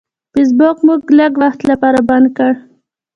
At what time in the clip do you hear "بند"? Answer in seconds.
2.09-2.27